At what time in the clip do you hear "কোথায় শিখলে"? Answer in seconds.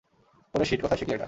0.81-1.13